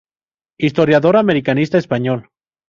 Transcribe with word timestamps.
Historiador 0.57 1.15
americanista 1.15 1.77
español. 1.77 2.27